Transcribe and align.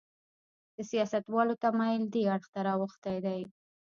د 0.75 0.77
سیاستوالو 0.91 1.53
تمایل 1.63 2.03
دې 2.13 2.23
اړخ 2.35 2.45
ته 2.53 2.59
راوښتی 2.67 3.17
دی. 3.25 3.41